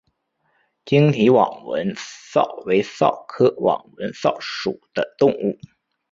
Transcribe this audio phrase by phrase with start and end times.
[0.83, 1.93] 棘体网纹
[2.33, 5.55] 蚤为蚤科网纹蚤属的动物。